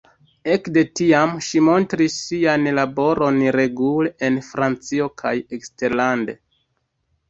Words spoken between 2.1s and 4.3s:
sian laboron regule